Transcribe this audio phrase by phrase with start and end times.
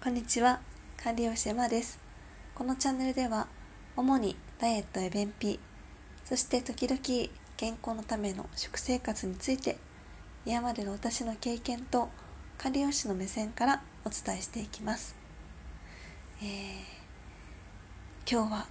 [0.00, 0.60] こんにちは
[1.02, 1.98] 管理栄養士山です。
[2.54, 3.48] このチャンネルでは
[3.96, 5.58] 主にダイエットや便秘
[6.24, 7.00] そして時々
[7.56, 9.76] 健康のための食生活について
[10.46, 12.10] 今までの私の経験と
[12.58, 15.16] 管理栄養士の目線からお伝えしていきます、
[16.42, 18.66] えー、今日は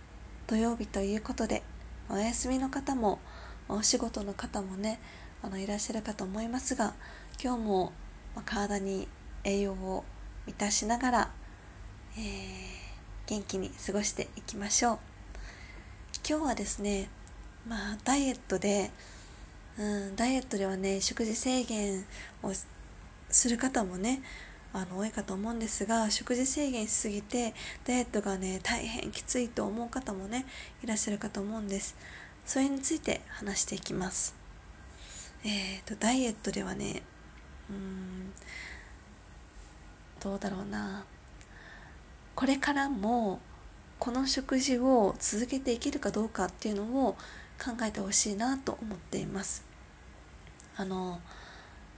[0.48, 1.62] 土曜日ということで
[2.09, 3.20] お休みの方も
[3.68, 5.02] お仕事の方もね
[5.44, 6.94] あのいらっしゃるかと思いますが
[7.44, 7.91] 今日も
[8.46, 9.09] 体に
[9.44, 10.05] 栄養を
[10.48, 11.32] 満たしながら、
[12.18, 12.24] えー、
[13.28, 15.00] 元気に過ごしていきましょう。
[16.28, 17.10] 今日はですね
[17.68, 18.89] まあダイエットで
[19.78, 22.06] うんダイエットではね食事制限
[22.42, 22.51] を
[23.29, 24.21] する方もね
[24.73, 27.54] あの多いかと思うんですが食事制限しすぎて
[27.86, 30.45] ダイエットがね大変きついと思う方もね
[30.84, 31.95] いらっしゃるかと思うんです。
[32.45, 34.34] それについて話していきます。
[35.44, 37.03] えーとダイエットではね
[37.70, 38.31] うん
[40.20, 41.06] どうだろうな。
[42.36, 43.40] これからも
[44.00, 47.14] この食事を続けていけるかどうかっていうのを
[47.59, 49.64] 考えてほしいなと思っています。
[50.76, 51.20] あの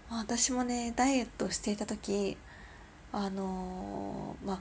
[0.09, 2.37] 私もねダイエットをしていた時
[3.11, 4.59] あのまあ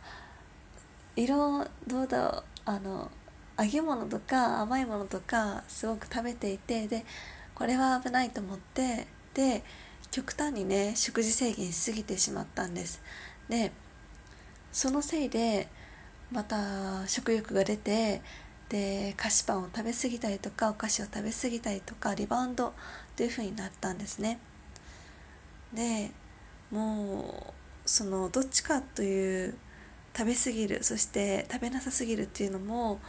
[1.15, 3.11] 色どうだあの
[3.59, 7.05] 揚げ物とか甘いものとかすごく食べていてで
[7.55, 9.62] これは危ないと思ってで
[10.11, 13.00] 極端にね食事制限しすぎてしまったんです。
[13.48, 13.72] で
[14.72, 15.68] そのせいで
[16.30, 18.20] また食欲が出て
[18.68, 22.74] で菓子パンを食べ過ぎたりとかお菓子を食べ過ぎたりとかリバウンド
[23.16, 24.38] というふうになったんですね。
[25.72, 26.10] で
[26.70, 27.54] も
[27.86, 29.54] うそのどっちかという
[30.16, 33.00] 食べ過ぎるそして食べなさすぎるっていうのも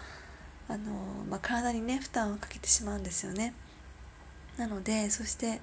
[0.69, 0.93] あの、
[1.29, 3.53] まあ、体にね負担をかけてしまうんですよね。
[4.57, 5.61] なのでそして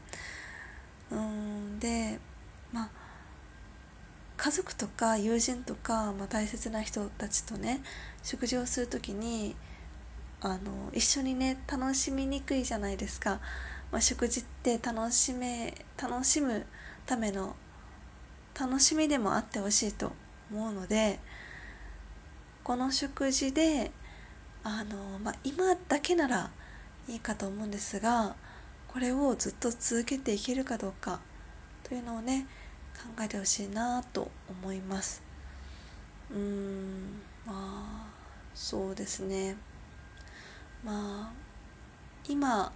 [1.10, 2.18] うんで
[2.72, 3.05] まあ
[4.36, 7.80] 家族とか友人とか、まあ、大切な人たちとね
[8.22, 9.56] 食事をする時に
[10.40, 13.40] あの一緒にね楽しみにくいじゃないですか、
[13.90, 16.66] まあ、食事って楽しめ楽しむ
[17.06, 17.56] ための
[18.58, 20.12] 楽しみでもあってほしいと
[20.52, 21.18] 思うので
[22.62, 23.90] この食事で
[24.64, 26.50] あの、まあ、今だけなら
[27.08, 28.34] いいかと思うんですが
[28.88, 31.20] これをずっと続けていけるかどうか
[31.84, 32.46] というのをね
[32.96, 35.22] 考えてほしいなと思います。
[36.30, 38.06] うんまあ
[38.54, 39.56] そうですね。
[40.84, 41.32] まあ
[42.28, 42.72] 今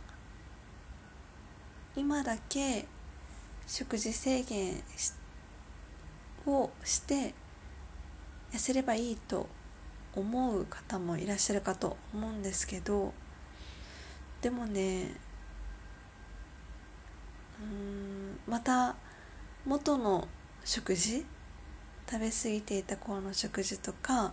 [1.96, 2.86] 今だけ
[3.66, 4.82] 食事制限
[6.46, 7.34] をして
[8.52, 9.46] 痩せればいいと
[10.14, 13.12] 思う方もいらっしゃるかと思うんですけど
[14.42, 15.14] でもね
[17.60, 18.96] うんまた
[19.66, 20.26] 元の
[20.64, 21.24] 食事
[22.10, 24.32] 食べ過ぎていた頃の食事とか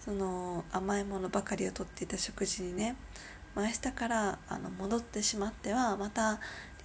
[0.00, 2.96] その甘いものばかりをとっていた食事にね
[3.56, 6.38] 明日からあの戻ってしまってはまたリ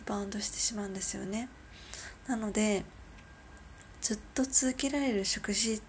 [0.05, 1.49] バウンドしてしまうんですよね。
[2.27, 2.83] なので
[4.01, 5.81] ずっと続けられる食事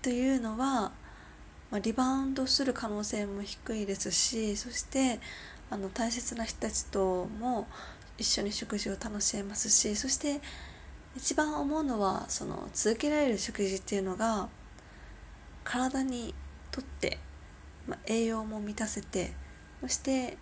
[0.00, 0.92] というのは、
[1.70, 5.20] まあ、リバウンドする可能性も低いですしそして
[5.70, 7.66] あの大切な人たちとも
[8.16, 10.40] 一緒に食事を楽しめますしそして
[11.16, 14.48] 一番思うのはその続けられる食事っていうのが
[15.62, 16.34] 体に
[16.70, 17.18] とって、
[17.86, 19.32] まあ、栄養も満たせて
[19.80, 20.36] そして、え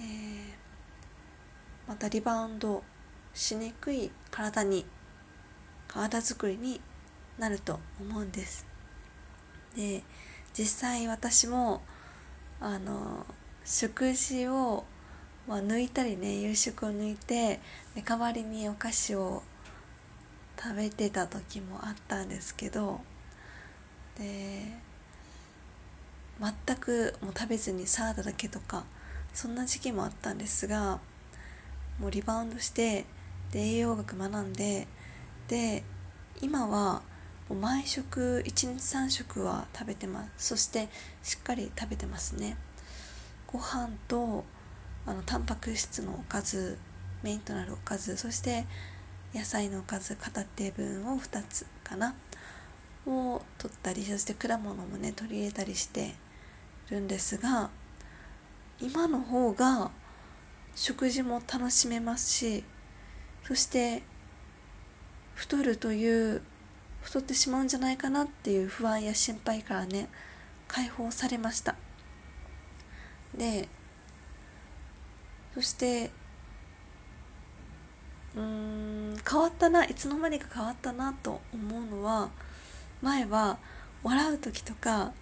[0.00, 2.82] ー、またリバウンド
[3.34, 4.84] しにくい体に
[5.86, 6.80] 体づくりに
[7.38, 8.66] なると思うんです。
[9.76, 10.02] で
[10.56, 11.82] 実際私も
[12.60, 13.26] あの
[13.64, 14.84] 食事を、
[15.48, 17.60] まあ、抜いたりね夕食を抜いて
[18.04, 19.42] 代わりにお菓子を
[20.60, 23.00] 食べてた時もあったんですけど
[24.18, 24.66] で
[26.40, 28.84] 全くもう食べずにサラダだけとか
[29.32, 31.00] そんな時期もあったんですが
[31.98, 33.04] もうリバウンドして
[33.52, 34.88] で栄養学学んで
[35.48, 35.84] で
[36.40, 37.02] 今は
[37.48, 40.48] もう毎食1日3食は食べてます。
[40.48, 40.88] そして
[41.22, 42.56] しっかり食べてますね。
[43.46, 44.44] ご飯と
[45.06, 46.78] あのタンパク質のおかず
[47.22, 48.64] メインとなるおかずそして
[49.34, 52.14] 野菜の数片手分を2つかな。
[53.06, 56.14] を取ったりそして果物もね取り入れたりして
[56.90, 57.70] るんですが
[58.80, 59.90] 今の方が
[60.74, 62.64] 食事も楽しめますし
[63.46, 64.02] そして
[65.34, 66.42] 太るという
[67.02, 70.08] 太ってしまうんじゃないかなっていう不安や心配からね
[70.66, 71.76] 解放されました。
[73.36, 73.68] で
[75.54, 76.10] そして
[78.34, 78.93] うーん
[79.28, 82.30] 変わったないつの間にか変わったなと思うのは
[83.02, 83.58] 前は
[84.02, 85.12] 笑う時とか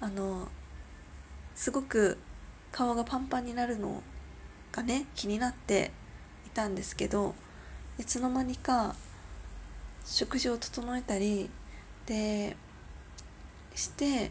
[0.00, 0.48] あの
[1.54, 2.18] すごく
[2.70, 4.02] 顔がパンパンになるの
[4.72, 5.90] がね気になって
[6.46, 7.34] いたんですけど
[7.98, 8.94] いつの間にか
[10.04, 11.50] 食事を整えたり
[12.06, 12.56] で
[13.74, 14.30] して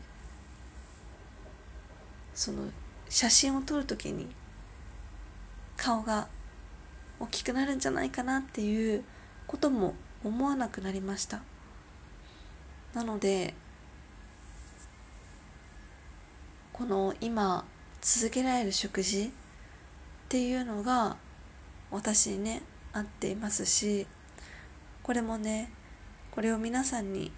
[2.34, 2.69] その
[3.10, 4.28] 写真を撮る時に
[5.78, 6.28] 顔が
[7.21, 9.03] 大きくなるんじゃないかなっていう
[9.45, 11.41] ことも思わなくなりました。
[12.95, 13.53] なので
[16.73, 17.63] この今
[18.01, 19.29] 続けられる食事っ
[20.29, 21.15] ていうのが
[21.91, 24.07] 私にね合っていますし
[25.03, 25.71] これもね
[26.31, 27.31] これを皆さんに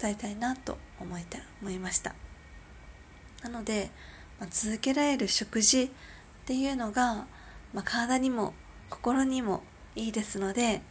[0.00, 2.14] 伝えたいなと思いた思いました。
[3.42, 3.90] なので、
[4.40, 5.90] まあ、続けられる食事っ
[6.46, 7.26] ていうのが、
[7.72, 8.54] まあ、体にも
[8.92, 9.62] 心にも
[9.96, 10.82] いいですので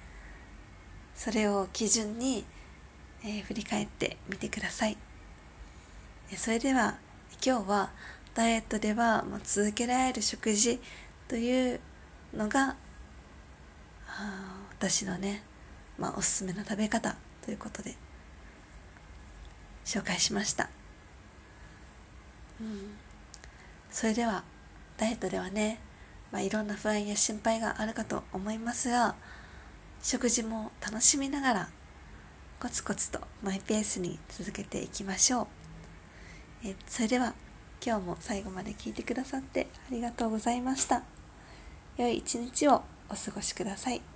[1.16, 2.46] それを基準に、
[3.24, 4.98] えー、振り返ってみてください。
[6.36, 6.98] それでは
[7.46, 7.92] 今日は
[8.34, 10.80] ダイエットでは、まあ、続けられる食事
[11.28, 11.80] という
[12.36, 12.76] のが
[14.80, 15.44] 私のね、
[16.00, 17.16] まあ、おすすめの食べ方
[17.46, 17.96] ということで
[19.86, 20.70] 紹介しました、
[22.62, 22.94] うん、
[23.92, 24.44] それでは
[24.98, 25.80] ダイエットではね、
[26.32, 29.16] まあ、いろんな不安や心配があるかと思いますが
[30.02, 31.70] 食事も楽しみながら
[32.60, 35.48] コツコツとマイペースに続けていきましょう。
[36.64, 37.34] えそれでは
[37.84, 41.04] 今日も最後まで聞いてくださってありがとうございました。
[41.98, 44.11] 良い一日をお過ごしください。